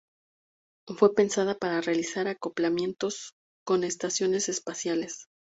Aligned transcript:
Fue 0.97 1.13
pensada 1.13 1.59
para 1.59 1.79
realizar 1.79 2.27
acoplamientos 2.27 3.35
con 3.67 3.83
estaciones 3.83 4.49
espaciales. 4.49 5.27